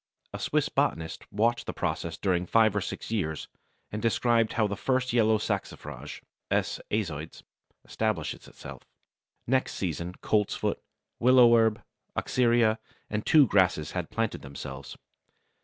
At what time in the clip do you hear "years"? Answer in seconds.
3.11-3.47